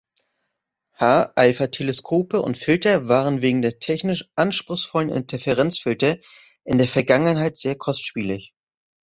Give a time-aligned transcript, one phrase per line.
[0.95, 6.17] H-alpha-Teleskope und -Filter waren wegen der technisch anspruchsvollen Interferenzfilter
[6.63, 8.55] in der Vergangenheit sehr kostspielig.